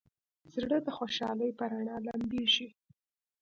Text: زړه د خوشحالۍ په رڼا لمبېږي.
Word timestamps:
زړه 0.53 0.77
د 0.83 0.87
خوشحالۍ 0.97 1.49
په 1.57 1.63
رڼا 1.71 1.97
لمبېږي. 2.07 2.67